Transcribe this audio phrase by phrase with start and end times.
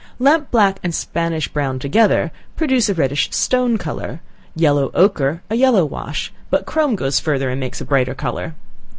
[0.17, 4.19] Lamp black and Spanish brown together, produce a reddish stone color,
[4.55, 8.55] yellow ochre, a yellow wash, but chrome goes further and makes a brighter color.